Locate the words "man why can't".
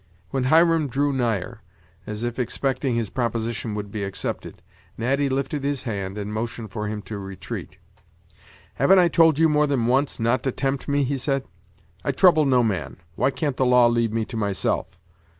12.63-13.57